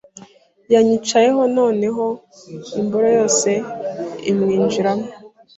yanyicayeho 0.73 1.41
noneho 1.57 2.05
imboro 2.81 3.07
yose 3.17 3.49
imwinjiramo. 4.29 5.07